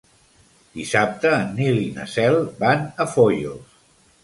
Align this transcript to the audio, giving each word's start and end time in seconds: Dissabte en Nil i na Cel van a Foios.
Dissabte 0.79 1.33
en 1.41 1.51
Nil 1.59 1.77
i 1.83 1.93
na 1.99 2.07
Cel 2.15 2.41
van 2.65 2.85
a 3.07 3.11
Foios. 3.15 3.79